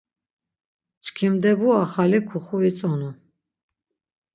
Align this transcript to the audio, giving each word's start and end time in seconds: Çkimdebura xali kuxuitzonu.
Çkimdebura 1.03 1.79
xali 1.91 2.19
kuxuitzonu. 2.29 3.11